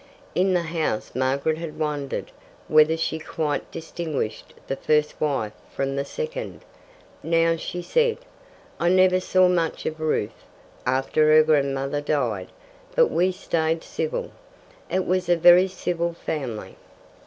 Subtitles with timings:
[0.33, 2.31] In the house Margaret had wondered
[2.67, 6.61] whether she quite distinguished the first wife from the second.
[7.21, 8.17] Now she said:
[8.79, 10.43] "I never saw much of Ruth
[10.87, 12.47] after her grandmother died,
[12.95, 14.31] but we stayed civil.
[14.89, 16.77] It was a very civil family.